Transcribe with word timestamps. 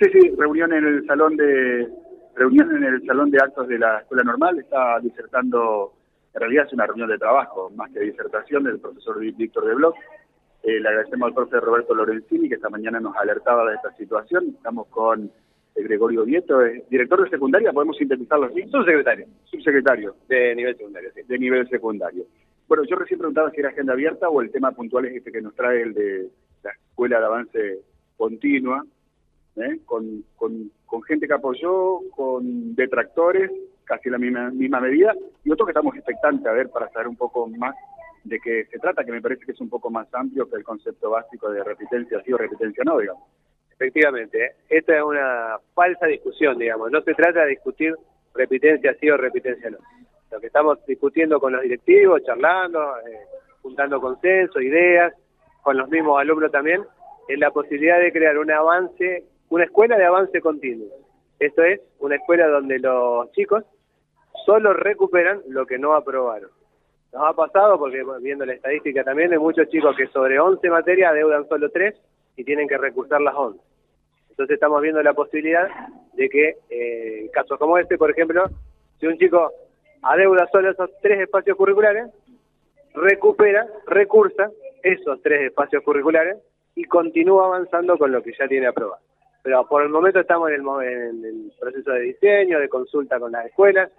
Sí, 0.00 0.04
sí, 0.12 0.34
reunión 0.36 0.72
en 0.72 0.84
el 0.84 1.06
salón 1.06 1.36
de 1.36 1.88
reunión 2.36 2.76
en 2.76 2.84
el 2.84 3.04
salón 3.04 3.30
de 3.30 3.38
actos 3.38 3.66
de 3.66 3.78
la 3.78 3.98
escuela 3.98 4.22
normal. 4.22 4.58
Está 4.58 5.00
disertando, 5.00 5.92
en 6.34 6.40
realidad 6.40 6.66
es 6.66 6.72
una 6.72 6.86
reunión 6.86 7.08
de 7.08 7.18
trabajo, 7.18 7.70
más 7.70 7.90
que 7.90 8.00
disertación 8.00 8.64
del 8.64 8.78
profesor 8.78 9.18
Víctor 9.18 9.66
de 9.66 9.74
Bloch. 9.74 9.96
Eh, 10.62 10.78
le 10.80 10.88
agradecemos 10.88 11.28
al 11.28 11.34
profesor 11.34 11.64
Roberto 11.64 11.94
Lorenzini 11.94 12.48
que 12.48 12.54
esta 12.54 12.68
mañana 12.68 13.00
nos 13.00 13.16
alertaba 13.16 13.68
de 13.68 13.76
esta 13.76 13.92
situación. 13.96 14.54
Estamos 14.56 14.86
con 14.88 15.30
Gregorio 15.74 16.24
Vieto, 16.24 16.60
director 16.90 17.22
de 17.22 17.30
secundaria, 17.30 17.72
podemos 17.72 17.96
sintetizarlo 17.96 18.46
así. 18.46 18.62
Subsecretario. 18.68 19.26
Subsecretario. 19.44 20.14
De 20.28 20.54
nivel 20.54 20.76
secundario, 20.76 21.10
sí. 21.14 21.22
De 21.26 21.38
nivel 21.38 21.68
secundario. 21.68 22.24
Bueno, 22.66 22.84
yo 22.84 22.96
recién 22.96 23.18
preguntaba 23.18 23.50
si 23.50 23.60
era 23.60 23.70
agenda 23.70 23.94
abierta 23.94 24.28
o 24.28 24.42
el 24.42 24.50
tema 24.50 24.72
puntual 24.72 25.06
es 25.06 25.16
este 25.16 25.32
que 25.32 25.40
nos 25.40 25.54
trae 25.54 25.82
el 25.82 25.94
de 25.94 26.28
la 26.62 26.70
escuela 26.70 27.18
de 27.18 27.26
avance 27.26 27.78
continua, 28.16 28.84
¿eh? 29.62 29.80
con, 29.84 30.24
con, 30.36 30.70
con, 30.86 31.02
gente 31.02 31.26
que 31.26 31.34
apoyó, 31.34 32.00
con 32.14 32.74
detractores, 32.74 33.50
casi 33.84 34.10
la 34.10 34.18
misma, 34.18 34.50
misma 34.50 34.80
medida, 34.80 35.14
y 35.44 35.50
otro 35.50 35.66
que 35.66 35.72
estamos 35.72 35.94
expectantes 35.96 36.46
a 36.46 36.52
ver 36.52 36.70
para 36.70 36.88
saber 36.90 37.08
un 37.08 37.16
poco 37.16 37.46
más 37.48 37.74
de 38.24 38.38
qué 38.40 38.66
se 38.70 38.78
trata, 38.78 39.04
que 39.04 39.12
me 39.12 39.22
parece 39.22 39.44
que 39.44 39.52
es 39.52 39.60
un 39.60 39.68
poco 39.68 39.90
más 39.90 40.12
amplio 40.12 40.48
que 40.48 40.56
el 40.56 40.64
concepto 40.64 41.10
básico 41.10 41.50
de 41.50 41.64
repitencia 41.64 42.22
sí 42.24 42.32
o 42.32 42.38
repitencia 42.38 42.82
no, 42.84 42.98
digamos. 42.98 43.22
Efectivamente, 43.72 44.44
¿eh? 44.44 44.52
esta 44.68 44.96
es 44.96 45.02
una 45.02 45.58
falsa 45.74 46.06
discusión, 46.06 46.58
digamos, 46.58 46.90
no 46.90 47.00
se 47.02 47.14
trata 47.14 47.44
de 47.44 47.50
discutir 47.50 47.94
repitencia 48.34 48.94
sí 49.00 49.08
o 49.08 49.16
repitencia 49.16 49.70
no 49.70 49.78
lo 50.30 50.40
que 50.40 50.46
estamos 50.48 50.84
discutiendo 50.86 51.40
con 51.40 51.52
los 51.52 51.62
directivos, 51.62 52.22
charlando, 52.24 52.80
eh, 52.98 53.26
juntando 53.62 54.00
consenso, 54.00 54.60
ideas, 54.60 55.14
con 55.62 55.76
los 55.76 55.88
mismos 55.88 56.20
alumnos 56.20 56.50
también, 56.52 56.82
es 57.28 57.38
la 57.38 57.50
posibilidad 57.50 57.98
de 57.98 58.12
crear 58.12 58.38
un 58.38 58.50
avance, 58.50 59.24
una 59.50 59.64
escuela 59.64 59.96
de 59.96 60.04
avance 60.04 60.40
continuo. 60.40 60.88
Esto 61.38 61.62
es, 61.62 61.80
una 62.00 62.16
escuela 62.16 62.48
donde 62.48 62.78
los 62.78 63.30
chicos 63.32 63.64
solo 64.44 64.72
recuperan 64.72 65.40
lo 65.48 65.66
que 65.66 65.78
no 65.78 65.94
aprobaron. 65.94 66.50
Nos 67.12 67.22
ha 67.26 67.32
pasado, 67.32 67.78
porque 67.78 68.02
viendo 68.20 68.44
la 68.44 68.54
estadística 68.54 69.04
también, 69.04 69.32
hay 69.32 69.38
muchos 69.38 69.68
chicos 69.68 69.96
que 69.96 70.08
sobre 70.08 70.38
11 70.38 70.68
materias 70.68 71.14
deudan 71.14 71.48
solo 71.48 71.70
3 71.70 71.94
y 72.36 72.44
tienen 72.44 72.68
que 72.68 72.76
recursar 72.76 73.20
las 73.20 73.34
11. 73.34 73.60
Entonces 74.30 74.54
estamos 74.54 74.82
viendo 74.82 75.02
la 75.02 75.14
posibilidad 75.14 75.68
de 76.12 76.28
que, 76.28 76.56
eh, 76.70 77.30
casos 77.32 77.58
como 77.58 77.78
este, 77.78 77.96
por 77.96 78.10
ejemplo, 78.10 78.44
si 79.00 79.06
un 79.06 79.16
chico 79.18 79.52
adeuda 80.02 80.46
solo 80.52 80.70
esos 80.70 80.90
tres 81.00 81.20
espacios 81.20 81.56
curriculares, 81.56 82.08
recupera, 82.94 83.66
recursa 83.86 84.50
esos 84.82 85.20
tres 85.22 85.42
espacios 85.42 85.82
curriculares 85.82 86.38
y 86.74 86.84
continúa 86.84 87.46
avanzando 87.46 87.96
con 87.98 88.12
lo 88.12 88.22
que 88.22 88.32
ya 88.38 88.46
tiene 88.46 88.66
aprobado. 88.66 89.07
Pero 89.42 89.66
por 89.66 89.82
el 89.82 89.88
momento 89.88 90.20
estamos 90.20 90.50
en 90.50 91.24
el, 91.24 91.52
proceso 91.58 91.92
de 91.92 92.00
diseño, 92.00 92.58
de 92.58 92.68
consulta 92.68 93.18
con 93.18 93.32
las 93.32 93.46
escuelas. 93.46 93.90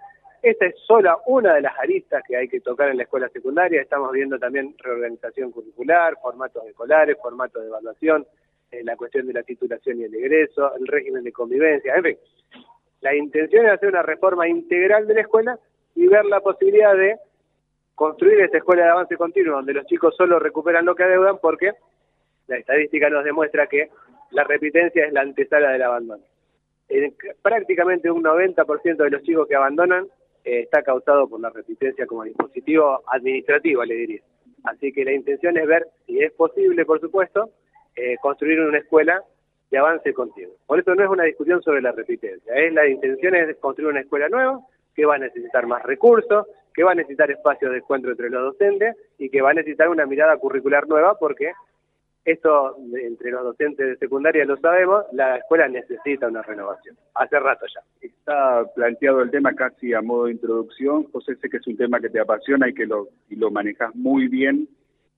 Esta 0.42 0.66
es 0.66 0.74
solo 0.86 1.20
una 1.26 1.54
de 1.54 1.62
las 1.62 1.78
aristas 1.78 2.22
que 2.26 2.36
hay 2.36 2.48
que 2.48 2.60
tocar 2.60 2.88
en 2.88 2.96
la 2.96 3.02
escuela 3.02 3.28
secundaria. 3.28 3.82
Estamos 3.82 4.12
viendo 4.12 4.38
también 4.38 4.74
reorganización 4.78 5.50
curricular, 5.50 6.16
formatos 6.22 6.64
escolares, 6.66 7.16
formatos 7.20 7.62
de 7.62 7.68
evaluación, 7.68 8.26
eh, 8.70 8.82
la 8.84 8.96
cuestión 8.96 9.26
de 9.26 9.34
la 9.34 9.42
titulación 9.42 10.00
y 10.00 10.04
el 10.04 10.14
egreso, 10.14 10.74
el 10.76 10.86
régimen 10.86 11.24
de 11.24 11.32
convivencia, 11.32 11.94
en 11.94 12.02
fin. 12.02 12.18
La 13.00 13.14
intención 13.14 13.66
es 13.66 13.72
hacer 13.72 13.88
una 13.88 14.02
reforma 14.02 14.48
integral 14.48 15.06
de 15.06 15.14
la 15.14 15.20
escuela 15.22 15.58
y 15.94 16.06
ver 16.06 16.24
la 16.26 16.40
posibilidad 16.40 16.94
de 16.94 17.18
construir 17.94 18.40
esta 18.40 18.58
escuela 18.58 18.84
de 18.84 18.90
avance 18.90 19.16
continuo 19.16 19.56
donde 19.56 19.74
los 19.74 19.86
chicos 19.86 20.14
solo 20.16 20.38
recuperan 20.38 20.86
lo 20.86 20.94
que 20.94 21.02
adeudan 21.02 21.38
porque 21.38 21.72
la 22.46 22.56
estadística 22.56 23.10
nos 23.10 23.24
demuestra 23.24 23.66
que 23.66 23.90
la 24.30 24.44
repitencia 24.44 25.06
es 25.06 25.12
la 25.12 25.22
antesala 25.22 25.70
del 25.70 25.82
abandono. 25.82 26.22
En 26.88 27.14
prácticamente 27.42 28.10
un 28.10 28.22
90% 28.22 28.96
de 28.96 29.10
los 29.10 29.22
chicos 29.22 29.46
que 29.46 29.54
abandonan 29.54 30.06
eh, 30.44 30.60
está 30.60 30.82
causado 30.82 31.28
por 31.28 31.40
la 31.40 31.50
repitencia 31.50 32.06
como 32.06 32.24
dispositivo 32.24 33.02
administrativo, 33.06 33.84
le 33.84 33.94
diría. 33.94 34.22
Así 34.64 34.92
que 34.92 35.04
la 35.04 35.12
intención 35.12 35.56
es 35.56 35.66
ver 35.66 35.86
si 36.06 36.20
es 36.20 36.32
posible, 36.32 36.84
por 36.84 37.00
supuesto, 37.00 37.50
eh, 37.94 38.16
construir 38.20 38.60
una 38.60 38.78
escuela 38.78 39.22
de 39.70 39.78
avance 39.78 40.12
continuo. 40.12 40.54
Por 40.66 40.80
eso 40.80 40.94
no 40.94 41.04
es 41.04 41.10
una 41.10 41.24
discusión 41.24 41.62
sobre 41.62 41.80
la 41.80 41.92
repitencia, 41.92 42.54
es 42.54 42.72
la 42.72 42.88
intención 42.88 43.34
es 43.34 43.56
construir 43.58 43.90
una 43.90 44.00
escuela 44.00 44.28
nueva 44.28 44.60
que 44.94 45.06
va 45.06 45.14
a 45.14 45.18
necesitar 45.18 45.66
más 45.66 45.82
recursos, 45.84 46.46
que 46.74 46.82
va 46.82 46.92
a 46.92 46.96
necesitar 46.96 47.30
espacios 47.30 47.70
de 47.70 47.78
encuentro 47.78 48.10
entre 48.10 48.30
los 48.30 48.42
docentes 48.42 48.96
y 49.18 49.30
que 49.30 49.42
va 49.42 49.50
a 49.50 49.54
necesitar 49.54 49.88
una 49.88 50.06
mirada 50.06 50.36
curricular 50.38 50.88
nueva 50.88 51.16
porque 51.18 51.52
esto 52.24 52.76
entre 52.94 53.30
los 53.30 53.44
docentes 53.44 53.86
de 53.86 53.96
secundaria 53.96 54.44
lo 54.44 54.56
sabemos, 54.58 55.04
la 55.12 55.36
escuela 55.36 55.68
necesita 55.68 56.28
una 56.28 56.42
renovación, 56.42 56.96
hace 57.14 57.38
rato 57.38 57.66
ya. 57.74 57.80
Está 58.00 58.64
planteado 58.74 59.22
el 59.22 59.30
tema 59.30 59.54
casi 59.54 59.94
a 59.94 60.02
modo 60.02 60.26
de 60.26 60.32
introducción, 60.32 61.04
José, 61.12 61.36
sé 61.36 61.48
que 61.48 61.58
es 61.58 61.66
un 61.66 61.76
tema 61.76 62.00
que 62.00 62.10
te 62.10 62.20
apasiona 62.20 62.68
y 62.68 62.74
que 62.74 62.86
lo, 62.86 63.08
y 63.28 63.36
lo 63.36 63.50
manejas 63.50 63.94
muy 63.94 64.28
bien 64.28 64.68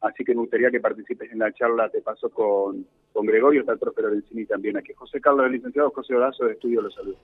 Así 0.03 0.25
que 0.25 0.35
me 0.35 0.41
gustaría 0.41 0.71
que 0.71 0.81
participes 0.81 1.31
en 1.31 1.39
la 1.39 1.53
charla, 1.53 1.89
te 1.89 2.03
paso 2.03 2.29
con, 2.29 2.85
con 3.13 3.25
Gregorio, 3.25 3.61
está 3.61 3.73
el 3.73 3.79
profe 3.79 4.03
Lorenzini 4.03 4.45
también 4.47 4.77
aquí. 4.77 4.93
José 4.95 5.21
Carlos, 5.21 5.47
el 5.47 5.53
licenciado 5.53 5.91
José 5.91 6.15
Horazo 6.15 6.45
de 6.45 6.55
Estudio 6.55 6.83
Los 6.83 6.95
Saludos. 6.95 7.21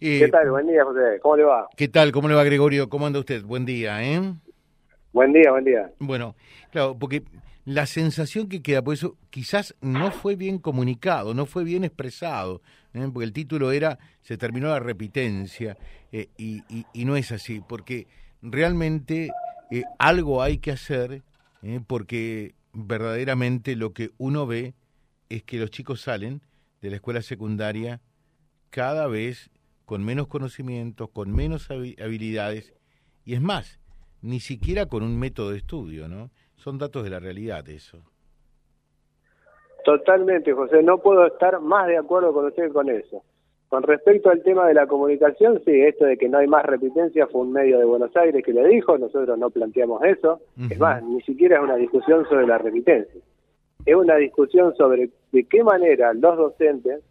Eh, 0.00 0.20
¿Qué 0.20 0.28
tal? 0.28 0.50
Buen 0.50 0.66
día, 0.66 0.84
José. 0.84 1.18
¿Cómo 1.22 1.36
le 1.36 1.44
va? 1.44 1.66
¿Qué 1.74 1.88
tal? 1.88 2.12
¿Cómo 2.12 2.28
le 2.28 2.34
va, 2.34 2.44
Gregorio? 2.44 2.90
¿Cómo 2.90 3.06
anda 3.06 3.18
usted? 3.18 3.42
Buen 3.42 3.64
día, 3.64 4.04
¿eh? 4.04 4.20
Buen 5.12 5.32
día, 5.32 5.50
buen 5.50 5.64
día. 5.64 5.90
Bueno, 5.98 6.36
claro, 6.70 6.96
porque 6.98 7.24
la 7.64 7.86
sensación 7.86 8.48
que 8.48 8.62
queda, 8.62 8.82
por 8.82 8.94
eso 8.94 9.16
quizás 9.30 9.74
no 9.80 10.10
fue 10.10 10.36
bien 10.36 10.58
comunicado, 10.58 11.34
no 11.34 11.46
fue 11.46 11.64
bien 11.64 11.84
expresado, 11.84 12.62
¿eh? 12.94 13.08
porque 13.12 13.24
el 13.24 13.32
título 13.32 13.72
era 13.72 13.98
Se 14.22 14.36
terminó 14.36 14.68
la 14.68 14.80
repitencia, 14.80 15.76
eh, 16.12 16.28
y, 16.36 16.62
y, 16.92 17.04
no 17.04 17.16
es 17.16 17.32
así, 17.32 17.60
porque 17.60 18.06
realmente 18.42 19.30
algo 19.98 20.42
hay 20.42 20.58
que 20.58 20.72
hacer 20.72 21.22
¿eh? 21.62 21.80
porque 21.86 22.54
verdaderamente 22.72 23.76
lo 23.76 23.92
que 23.92 24.10
uno 24.18 24.46
ve 24.46 24.74
es 25.28 25.42
que 25.42 25.58
los 25.58 25.70
chicos 25.70 26.00
salen 26.00 26.42
de 26.80 26.90
la 26.90 26.96
escuela 26.96 27.22
secundaria 27.22 28.00
cada 28.70 29.06
vez 29.06 29.50
con 29.84 30.04
menos 30.04 30.28
conocimientos, 30.28 31.10
con 31.10 31.32
menos 31.34 31.68
habilidades, 31.70 32.74
y 33.24 33.34
es 33.34 33.40
más, 33.40 33.79
ni 34.22 34.40
siquiera 34.40 34.86
con 34.86 35.02
un 35.02 35.18
método 35.18 35.50
de 35.50 35.58
estudio, 35.58 36.08
¿no? 36.08 36.30
Son 36.56 36.78
datos 36.78 37.04
de 37.04 37.10
la 37.10 37.20
realidad 37.20 37.68
eso. 37.68 37.98
Totalmente, 39.84 40.52
José, 40.52 40.82
no 40.82 40.98
puedo 40.98 41.26
estar 41.26 41.60
más 41.60 41.86
de 41.86 41.96
acuerdo 41.96 42.32
con 42.32 42.46
usted 42.46 42.70
con 42.72 42.90
eso. 42.90 43.22
Con 43.68 43.84
respecto 43.84 44.30
al 44.30 44.42
tema 44.42 44.66
de 44.66 44.74
la 44.74 44.86
comunicación, 44.86 45.62
sí, 45.64 45.70
esto 45.70 46.04
de 46.04 46.16
que 46.16 46.28
no 46.28 46.38
hay 46.38 46.48
más 46.48 46.66
repitencia 46.66 47.28
fue 47.28 47.42
un 47.42 47.52
medio 47.52 47.78
de 47.78 47.84
Buenos 47.84 48.14
Aires 48.16 48.44
que 48.44 48.52
lo 48.52 48.64
dijo, 48.64 48.98
nosotros 48.98 49.38
no 49.38 49.48
planteamos 49.50 50.02
eso. 50.02 50.40
Es 50.68 50.78
más, 50.78 51.02
ni 51.04 51.22
siquiera 51.22 51.58
es 51.58 51.62
una 51.62 51.76
discusión 51.76 52.26
sobre 52.28 52.48
la 52.48 52.58
repitencia. 52.58 53.20
Es 53.86 53.94
una 53.94 54.16
discusión 54.16 54.74
sobre 54.74 55.10
de 55.30 55.44
qué 55.44 55.62
manera 55.62 56.12
los 56.14 56.36
docentes, 56.36 57.02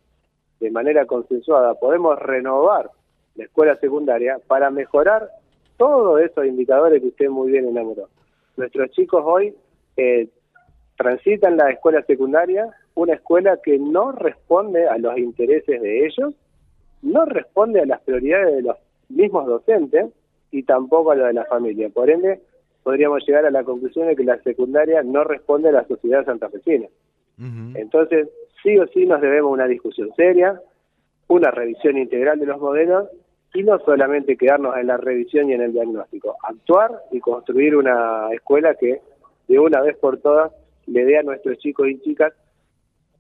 de 0.60 0.72
manera 0.72 1.06
consensuada, 1.06 1.76
podemos 1.76 2.20
renovar 2.20 2.92
la 3.36 3.46
escuela 3.46 3.78
secundaria 3.78 4.38
para 4.46 4.70
mejorar 4.70 5.30
todos 5.80 6.22
esos 6.22 6.46
indicadores 6.46 7.02
que 7.02 7.08
usted 7.08 7.30
muy 7.30 7.52
bien 7.52 7.68
enamoró. 7.68 8.10
Nuestros 8.58 8.92
chicos 8.92 9.24
hoy 9.26 9.56
eh, 9.98 10.28
transitan 10.98 11.58
la 11.58 11.72
escuela 11.72 12.04
secundaria, 12.04 12.70
una 12.96 13.14
escuela 13.14 13.58
que 13.64 13.80
no 13.80 14.12
responde 14.12 14.88
a 14.88 14.98
los 14.98 15.18
intereses 15.18 15.82
de 15.82 16.06
ellos 16.06 16.36
no 17.02 17.26
responde 17.26 17.82
a 17.82 17.86
las 17.86 18.02
prioridades 18.02 18.58
de 18.58 18.62
los 18.64 18.78
mismos 19.08 19.46
docentes 19.46 20.08
y 20.52 20.64
tampoco 20.64 21.12
a 21.12 21.16
lo 21.16 21.26
de 21.26 21.34
la 21.34 21.46
familia. 21.46 21.90
Por 21.90 22.10
ende, 22.10 22.42
podríamos 22.84 23.26
llegar 23.26 23.46
a 23.46 23.52
la 23.52 23.64
conclusión 23.64 24.08
de 24.08 24.16
que 24.16 24.24
la 24.24 24.38
secundaria 24.42 25.02
no 25.04 25.24
responde 25.24 25.70
a 25.70 25.74
la 25.74 25.88
sociedad 25.88 26.26
santafesina. 26.26 26.88
Entonces, 27.76 28.28
sí 28.62 28.78
o 28.78 28.86
sí 28.88 29.06
nos 29.06 29.22
debemos 29.22 29.54
una 29.54 29.66
discusión 29.66 30.10
seria, 30.18 30.60
una 31.30 31.52
revisión 31.52 31.98
integral 31.98 32.38
de 32.38 32.48
los 32.48 32.60
modelos 32.60 33.08
y 33.54 33.64
no 33.64 33.80
solamente 33.80 34.38
quedarnos 34.38 34.78
en 34.78 34.88
la 34.88 34.98
revisión 34.98 35.50
y 35.50 35.54
en 35.54 35.62
el 35.62 35.74
diagnóstico, 35.74 36.36
actuar 36.44 36.92
y 37.12 37.20
construir 37.20 37.76
una 37.76 38.30
escuela 38.32 38.76
que 38.76 39.02
de 39.48 39.60
una 39.60 39.82
vez 39.82 39.98
por 39.98 40.20
todas 40.20 40.52
le 40.86 41.06
dé 41.06 41.18
a 41.18 41.24
nuestros 41.24 41.58
chicos 41.58 41.88
y 41.90 42.00
chicas 42.02 42.34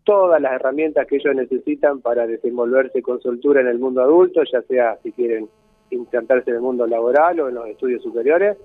todas 0.03 0.41
las 0.41 0.53
herramientas 0.53 1.05
que 1.07 1.17
ellos 1.17 1.35
necesitan 1.35 2.01
para 2.01 2.25
desenvolverse 2.25 3.01
con 3.01 3.21
soltura 3.21 3.61
en 3.61 3.67
el 3.67 3.79
mundo 3.79 4.01
adulto, 4.01 4.41
ya 4.51 4.61
sea 4.63 4.97
si 5.03 5.11
quieren 5.11 5.47
implantarse 5.91 6.49
en 6.49 6.57
el 6.57 6.61
mundo 6.61 6.87
laboral 6.87 7.39
o 7.39 7.49
en 7.49 7.55
los 7.55 7.67
estudios 7.67 8.01
superiores, 8.01 8.57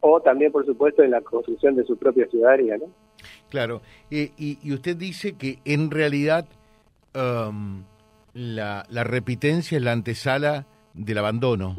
o 0.00 0.20
también, 0.20 0.52
por 0.52 0.66
supuesto, 0.66 1.02
en 1.02 1.12
la 1.12 1.20
construcción 1.20 1.74
de 1.74 1.84
su 1.84 1.96
propia 1.96 2.26
ciudadanía. 2.26 2.76
¿no? 2.76 2.86
Claro, 3.48 3.80
y, 4.10 4.72
usted 4.72 4.96
dice 4.96 5.36
que 5.36 5.58
en 5.64 5.90
realidad 5.90 6.46
um, 7.14 7.82
la, 8.34 8.84
la 8.90 9.04
repitencia 9.04 9.78
es 9.78 9.82
la 9.82 9.92
antesala 9.92 10.66
del 10.94 11.18
abandono. 11.18 11.76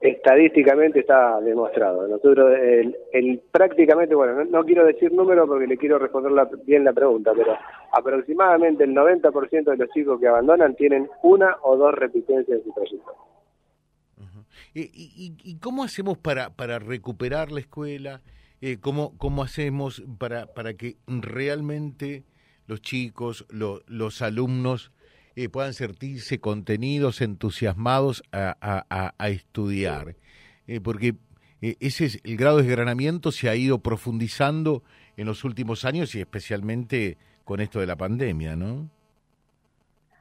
estadísticamente 0.00 1.00
está 1.00 1.40
demostrado. 1.40 2.06
Nosotros, 2.08 2.56
el, 3.12 3.42
prácticamente, 3.50 4.14
bueno, 4.14 4.44
no, 4.44 4.64
quiero 4.64 4.86
decir 4.86 5.12
número 5.12 5.46
porque 5.46 5.66
le 5.66 5.76
quiero 5.76 5.98
responder 5.98 6.32
bien 6.64 6.84
la 6.84 6.92
pregunta, 6.92 7.32
pero 7.36 7.56
aproximadamente 7.92 8.84
el 8.84 8.94
90% 8.94 9.64
de 9.64 9.76
los 9.76 9.90
chicos 9.90 10.20
que 10.20 10.28
abandonan 10.28 10.74
tienen 10.76 11.08
una 11.22 11.56
o 11.62 11.76
dos 11.76 11.94
repitencias 11.94 12.58
en 12.58 12.64
su 12.64 12.72
trayectoria. 12.72 13.20
¿Y, 14.74 15.34
y, 15.42 15.58
cómo 15.58 15.82
hacemos 15.82 16.18
para, 16.18 16.50
para 16.50 16.78
recuperar 16.78 17.50
la 17.50 17.60
escuela? 17.60 18.20
Eh, 18.60 18.78
¿cómo, 18.80 19.16
¿Cómo 19.18 19.42
hacemos 19.42 20.04
para, 20.18 20.46
para 20.46 20.74
que 20.74 20.96
realmente 21.06 22.24
los 22.66 22.80
chicos, 22.80 23.46
los 23.50 24.22
alumnos 24.22 24.92
eh, 25.40 25.48
puedan 25.48 25.72
sentirse 25.72 26.40
contenidos, 26.40 27.20
entusiasmados 27.20 28.24
a, 28.32 29.12
estudiar. 29.28 30.16
Eh, 30.66 30.80
porque 30.82 31.12
eh, 31.62 31.76
ese 31.78 32.06
es 32.06 32.20
el 32.24 32.36
grado 32.36 32.56
de 32.56 32.64
desgranamiento 32.64 33.30
se 33.30 33.48
ha 33.48 33.54
ido 33.54 33.78
profundizando 33.78 34.82
en 35.16 35.26
los 35.26 35.44
últimos 35.44 35.84
años 35.84 36.12
y 36.16 36.20
especialmente 36.20 37.18
con 37.44 37.60
esto 37.60 37.78
de 37.78 37.86
la 37.86 37.94
pandemia, 37.94 38.56
¿no? 38.56 38.90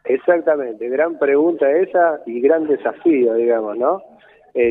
Exactamente, 0.06 0.88
gran 0.88 1.18
pregunta 1.18 1.68
esa 1.72 2.22
y 2.28 2.40
gran 2.40 2.68
desafío, 2.68 3.34
digamos, 3.34 3.75
¿no? 3.75 4.04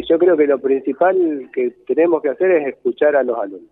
yo 0.09 0.19
creo 0.19 0.37
que 0.37 0.49
lo 0.49 0.59
principal 0.59 1.49
que 1.53 1.71
tenemos 1.87 2.21
que 2.21 2.31
hacer 2.31 2.51
es 2.51 2.69
escuchar 2.69 3.15
a 3.15 3.23
los 3.23 3.39
alumnos. 3.39 3.71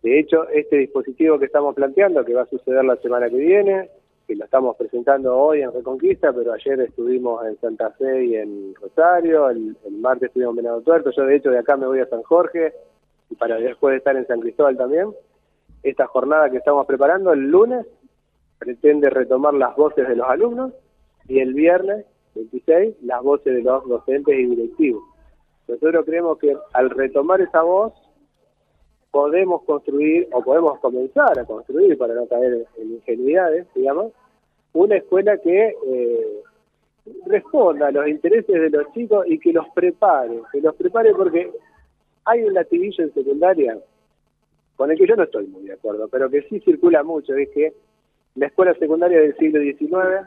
De 0.00 0.20
hecho, 0.20 0.48
este 0.50 0.76
dispositivo 0.76 1.38
que 1.38 1.46
estamos 1.46 1.74
planteando, 1.74 2.24
que 2.24 2.34
va 2.34 2.42
a 2.42 2.46
suceder 2.46 2.84
la 2.84 2.94
semana 2.96 3.28
que 3.28 3.36
viene, 3.36 3.88
que 4.32 4.38
lo 4.38 4.44
estamos 4.46 4.76
presentando 4.76 5.36
hoy 5.36 5.60
en 5.60 5.72
Reconquista, 5.72 6.32
pero 6.32 6.54
ayer 6.54 6.80
estuvimos 6.80 7.44
en 7.44 7.60
Santa 7.60 7.90
Fe 7.90 8.24
y 8.24 8.36
en 8.36 8.74
Rosario, 8.76 9.50
el, 9.50 9.76
martes 9.90 10.28
estuvimos 10.28 10.52
en 10.52 10.64
Venado 10.64 10.80
Tuerto, 10.80 11.10
yo 11.10 11.26
de 11.26 11.36
hecho 11.36 11.50
de 11.50 11.58
acá 11.58 11.76
me 11.76 11.86
voy 11.86 12.00
a 12.00 12.06
San 12.06 12.22
Jorge, 12.22 12.72
y 13.28 13.34
para 13.34 13.56
después 13.56 13.94
estar 13.94 14.16
en 14.16 14.26
San 14.26 14.40
Cristóbal 14.40 14.78
también. 14.78 15.10
Esta 15.82 16.06
jornada 16.06 16.48
que 16.48 16.56
estamos 16.56 16.86
preparando 16.86 17.32
el 17.34 17.50
lunes 17.50 17.86
pretende 18.58 19.10
retomar 19.10 19.52
las 19.52 19.76
voces 19.76 20.08
de 20.08 20.16
los 20.16 20.26
alumnos 20.26 20.72
y 21.28 21.40
el 21.40 21.52
viernes 21.52 22.06
26 22.34 23.02
las 23.02 23.22
voces 23.22 23.54
de 23.54 23.62
los 23.62 23.86
docentes 23.86 24.34
y 24.34 24.46
directivos. 24.46 25.02
Nosotros 25.68 26.06
creemos 26.06 26.38
que 26.38 26.56
al 26.72 26.88
retomar 26.88 27.42
esa 27.42 27.60
voz 27.62 27.92
podemos 29.10 29.62
construir 29.64 30.26
o 30.32 30.42
podemos 30.42 30.78
comenzar 30.80 31.38
a 31.38 31.44
construir, 31.44 31.98
para 31.98 32.14
no 32.14 32.26
caer 32.26 32.66
en 32.78 32.92
ingenuidades, 32.92 33.66
digamos, 33.74 34.12
una 34.72 34.96
escuela 34.96 35.36
que 35.38 35.74
eh, 35.86 36.42
responda 37.26 37.88
a 37.88 37.90
los 37.90 38.08
intereses 38.08 38.60
de 38.60 38.70
los 38.70 38.92
chicos 38.92 39.26
y 39.28 39.38
que 39.38 39.52
los 39.52 39.68
prepare, 39.70 40.40
que 40.52 40.60
los 40.60 40.74
prepare 40.74 41.12
porque 41.14 41.50
hay 42.24 42.42
un 42.44 42.54
latiguillo 42.54 43.04
en 43.04 43.14
secundaria 43.14 43.78
con 44.76 44.90
el 44.90 44.98
que 44.98 45.06
yo 45.06 45.16
no 45.16 45.24
estoy 45.24 45.46
muy 45.46 45.64
de 45.64 45.74
acuerdo, 45.74 46.08
pero 46.08 46.30
que 46.30 46.42
sí 46.42 46.60
circula 46.60 47.02
mucho, 47.02 47.34
es 47.34 47.48
que 47.50 47.72
la 48.34 48.46
escuela 48.46 48.74
secundaria 48.74 49.20
del 49.20 49.36
siglo 49.36 49.60
XIX, 49.60 50.26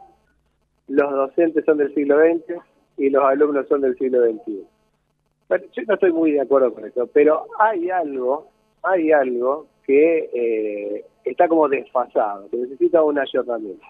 los 0.87 1.11
docentes 1.11 1.65
son 1.65 1.77
del 1.77 1.93
siglo 1.95 2.17
XX 2.19 2.61
y 2.97 3.09
los 3.09 3.23
alumnos 3.23 3.67
son 3.67 3.81
del 3.81 3.97
siglo 3.97 4.23
XXI. 4.23 4.65
Yo 5.49 5.83
no 5.87 5.93
estoy 5.95 6.11
muy 6.11 6.31
de 6.31 6.41
acuerdo 6.41 6.73
con 6.73 6.85
eso, 6.85 7.07
pero 7.07 7.47
hay 7.59 7.89
algo 7.89 8.49
hay 8.85 9.11
algo 9.11 9.67
que 9.85 10.29
eh, 10.33 11.05
está 11.23 11.47
como 11.47 11.67
desfasado, 11.67 12.47
que 12.49 12.57
necesita 12.57 13.03
un 13.03 13.17
ayornamiento. 13.17 13.83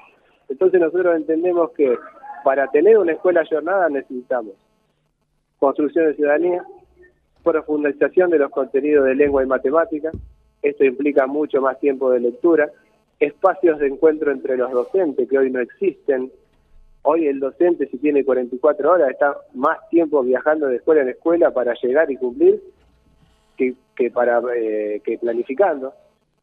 Entonces 0.49 0.79
nosotros 0.79 1.15
entendemos 1.15 1.71
que 1.71 1.97
para 2.43 2.67
tener 2.67 2.97
una 2.97 3.13
escuela 3.13 3.41
ayornada 3.41 3.89
necesitamos 3.89 4.53
construcción 5.59 6.07
de 6.07 6.15
ciudadanía, 6.15 6.63
profundización 7.43 8.29
de 8.29 8.39
los 8.39 8.51
contenidos 8.51 9.05
de 9.05 9.15
lengua 9.15 9.43
y 9.43 9.47
matemática, 9.47 10.11
esto 10.61 10.83
implica 10.83 11.27
mucho 11.27 11.61
más 11.61 11.79
tiempo 11.79 12.11
de 12.11 12.19
lectura, 12.19 12.69
espacios 13.19 13.79
de 13.79 13.87
encuentro 13.87 14.31
entre 14.31 14.57
los 14.57 14.71
docentes 14.71 15.29
que 15.29 15.37
hoy 15.37 15.49
no 15.49 15.59
existen. 15.59 16.31
Hoy 17.03 17.27
el 17.27 17.39
docente 17.39 17.87
si 17.87 17.97
tiene 17.97 18.25
44 18.25 18.91
horas 18.91 19.11
está 19.11 19.37
más 19.53 19.77
tiempo 19.89 20.23
viajando 20.23 20.67
de 20.67 20.77
escuela 20.77 21.01
en 21.01 21.09
escuela 21.09 21.51
para 21.51 21.73
llegar 21.81 22.09
y 22.11 22.17
cumplir 22.17 22.61
que, 23.57 23.75
para 24.11 24.41
eh, 24.55 25.01
que 25.03 25.17
planificando. 25.17 25.93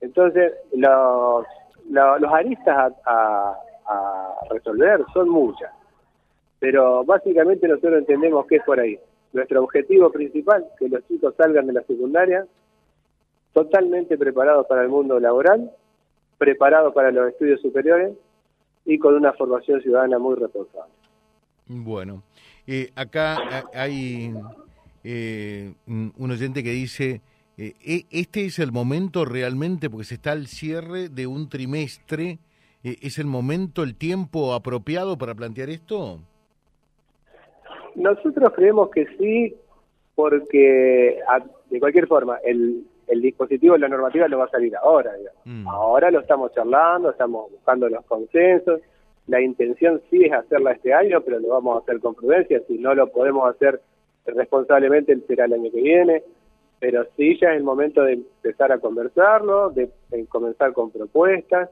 Entonces, 0.00 0.52
los, 0.72 1.44
los, 1.90 2.32
aristas 2.32 2.92
a, 3.04 3.56
resolver 4.50 5.04
son 5.12 5.28
muchas, 5.28 5.70
pero 6.58 7.04
básicamente 7.04 7.68
nosotros 7.68 7.98
entendemos 7.98 8.46
que 8.46 8.56
es 8.56 8.62
por 8.64 8.80
ahí. 8.80 8.98
Nuestro 9.32 9.62
objetivo 9.62 10.10
principal, 10.10 10.66
que 10.78 10.88
los 10.88 11.06
chicos 11.08 11.34
salgan 11.36 11.66
de 11.66 11.72
la 11.72 11.82
secundaria 11.82 12.46
totalmente 13.52 14.16
preparados 14.18 14.66
para 14.66 14.82
el 14.82 14.88
mundo 14.88 15.18
laboral, 15.18 15.70
preparados 16.38 16.94
para 16.94 17.10
los 17.10 17.28
estudios 17.28 17.60
superiores 17.60 18.14
y 18.84 18.98
con 18.98 19.14
una 19.14 19.32
formación 19.32 19.80
ciudadana 19.80 20.18
muy 20.18 20.36
responsable. 20.36 20.92
Bueno, 21.66 22.22
eh, 22.66 22.90
acá 22.94 23.64
hay 23.72 24.34
eh, 25.04 25.72
un 25.86 26.30
oyente 26.30 26.62
que 26.62 26.70
dice, 26.70 27.20
eh, 27.56 27.74
e, 27.84 28.06
este 28.10 28.46
es 28.46 28.58
el 28.58 28.72
momento 28.72 29.24
realmente, 29.24 29.90
porque 29.90 30.04
se 30.04 30.14
está 30.14 30.32
al 30.32 30.46
cierre 30.46 31.08
de 31.08 31.26
un 31.26 31.48
trimestre, 31.48 32.38
¿es 32.82 33.18
el 33.18 33.26
momento, 33.26 33.82
el 33.82 33.96
tiempo 33.96 34.54
apropiado 34.54 35.16
para 35.18 35.34
plantear 35.34 35.70
esto? 35.70 36.18
Nosotros 37.94 38.52
creemos 38.54 38.90
que 38.90 39.06
sí, 39.18 39.54
porque 40.14 41.18
de 41.70 41.80
cualquier 41.80 42.06
forma, 42.06 42.38
el, 42.44 42.84
el 43.06 43.20
dispositivo 43.20 43.76
la 43.76 43.88
normativa 43.88 44.28
lo 44.28 44.38
va 44.38 44.46
a 44.46 44.50
salir 44.50 44.74
ahora. 44.76 45.12
Mm. 45.44 45.68
Ahora 45.68 46.10
lo 46.10 46.20
estamos 46.20 46.52
charlando, 46.54 47.10
estamos 47.10 47.50
buscando 47.50 47.88
los 47.88 48.04
consensos. 48.06 48.80
La 49.26 49.40
intención 49.40 50.00
sí 50.10 50.24
es 50.24 50.32
hacerla 50.32 50.72
este 50.72 50.92
año, 50.92 51.20
pero 51.20 51.38
lo 51.38 51.48
vamos 51.48 51.76
a 51.76 51.82
hacer 51.82 52.00
con 52.00 52.14
prudencia. 52.14 52.60
Si 52.66 52.78
no 52.78 52.94
lo 52.94 53.12
podemos 53.12 53.48
hacer 53.48 53.80
responsablemente 54.26 55.16
será 55.26 55.46
el 55.46 55.54
año 55.54 55.70
que 55.70 55.80
viene, 55.80 56.22
pero 56.78 57.04
sí 57.16 57.38
ya 57.40 57.50
es 57.50 57.56
el 57.56 57.64
momento 57.64 58.02
de 58.02 58.14
empezar 58.14 58.72
a 58.72 58.78
conversarlo, 58.78 59.70
de, 59.70 59.90
comenzar 60.28 60.72
con 60.72 60.90
propuestas. 60.90 61.70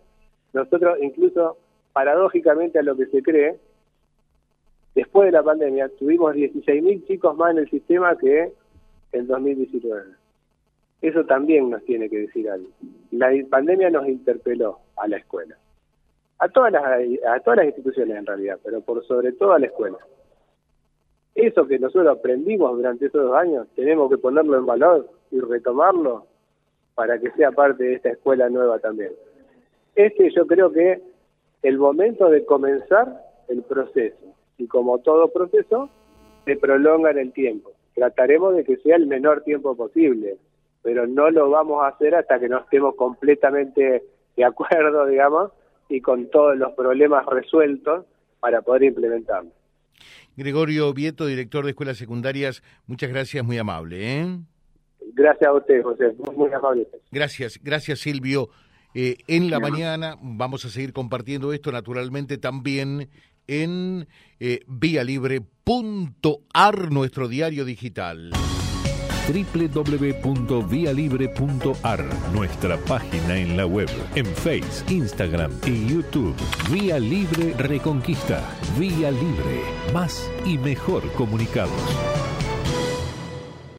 Nosotros 0.53 0.99
incluso, 1.01 1.57
paradójicamente 1.93 2.79
a 2.79 2.83
lo 2.83 2.97
que 2.97 3.07
se 3.07 3.23
cree, 3.23 3.59
después 4.95 5.27
de 5.27 5.33
la 5.33 5.43
pandemia 5.43 5.89
tuvimos 5.99 6.35
16.000 6.35 7.07
chicos 7.07 7.37
más 7.37 7.53
en 7.53 7.59
el 7.59 7.71
sistema 7.71 8.17
que 8.17 8.53
en 9.13 9.27
2019. 9.27 10.13
Eso 11.03 11.25
también 11.25 11.71
nos 11.71 11.85
tiene 11.85 12.09
que 12.11 12.19
decir 12.19 12.51
algo. 12.51 12.69
La 13.11 13.31
pandemia 13.49 13.91
nos 13.91 14.07
interpeló 14.07 14.79
a 14.97 15.09
la 15.09 15.17
escuela. 15.17 15.57
A 16.39 16.49
todas 16.49 16.73
las, 16.73 16.83
a 16.85 17.41
todas 17.41 17.59
las 17.59 17.67
instituciones 17.67 18.17
en 18.17 18.27
realidad, 18.27 18.59
pero 18.63 18.81
por 18.81 19.05
sobre 19.07 19.33
todo 19.33 19.53
a 19.53 19.59
la 19.59 19.67
escuela 19.67 19.99
eso 21.35 21.67
que 21.67 21.79
nosotros 21.79 22.19
aprendimos 22.19 22.77
durante 22.77 23.07
esos 23.07 23.23
dos 23.23 23.37
años, 23.37 23.67
tenemos 23.75 24.11
que 24.11 24.19
ponerlo 24.19 24.59
en 24.59 24.67
valor 24.67 25.09
y 25.31 25.41
retomarlo 25.41 26.27
para 26.95 27.19
que 27.19 27.31
sea 27.33 27.53
parte 27.53 27.85
de 27.85 27.95
esta 27.95 28.11
escuela 28.11 28.49
nueva 28.49 28.79
también. 28.79 29.13
Este 29.95 30.31
yo 30.35 30.47
creo 30.47 30.73
que 30.73 31.01
el 31.63 31.79
momento 31.79 32.29
de 32.29 32.45
comenzar 32.45 33.23
el 33.49 33.63
proceso, 33.63 34.35
y 34.59 34.67
como 34.67 34.99
todo 34.99 35.29
proceso, 35.29 35.91
se 36.45 36.57
prolonga 36.57 37.11
en 37.11 37.19
el 37.19 37.33
tiempo. 37.33 37.73
Trataremos 37.95 38.55
de 38.55 38.65
que 38.65 38.77
sea 38.79 38.97
el 38.97 39.07
menor 39.07 39.43
tiempo 39.43 39.77
posible, 39.77 40.37
pero 40.83 41.07
no 41.07 41.31
lo 41.31 41.51
vamos 41.51 41.83
a 41.83 41.89
hacer 41.89 42.15
hasta 42.15 42.39
que 42.39 42.49
no 42.49 42.59
estemos 42.59 42.95
completamente 42.95 44.05
de 44.37 44.45
acuerdo, 44.45 45.07
digamos, 45.09 45.53
y 45.89 46.01
con 46.01 46.31
todos 46.31 46.57
los 46.57 46.73
problemas 46.73 47.27
resueltos 47.27 48.07
para 48.39 48.63
poder 48.63 48.85
implementarlo. 48.85 49.51
Gregorio 50.37 50.93
Vieto, 50.95 51.27
director 51.27 51.65
de 51.65 51.71
escuelas 51.71 51.99
secundarias, 51.99 52.63
muchas 52.87 53.11
gracias, 53.11 53.45
muy 53.45 53.59
amable. 53.59 54.21
¿eh? 54.21 54.27
Gracias 55.13 55.49
a 55.49 55.53
usted, 55.53 55.83
José, 55.83 56.15
muy, 56.35 56.53
amable. 56.53 56.89
Gracias, 57.11 57.61
gracias 57.63 57.99
Silvio. 57.99 58.49
Eh, 58.95 59.19
en 59.29 59.51
la 59.51 59.61
mañana 59.61 60.17
vamos 60.21 60.65
a 60.65 60.71
seguir 60.71 60.93
compartiendo 60.93 61.53
esto 61.53 61.71
naturalmente 61.71 62.39
también 62.39 63.09
en 63.47 64.09
eh, 64.39 64.61
vialibre.ar, 64.67 66.93
nuestro 66.93 67.29
diario 67.29 67.65
digital 67.65 68.33
www.vialibre.ar, 69.33 72.05
nuestra 72.33 72.77
página 72.79 73.39
en 73.39 73.57
la 73.57 73.67
web, 73.67 73.89
en 74.15 74.27
Face, 74.27 74.85
Instagram 74.89 75.53
y 75.67 75.87
YouTube. 75.87 76.35
Vía 76.71 76.99
Libre 76.99 77.55
Reconquista. 77.57 78.43
Vía 78.79 79.11
Libre. 79.11 79.63
Más 79.93 80.31
y 80.45 80.59
mejor 80.59 81.11
comunicados. 81.13 82.20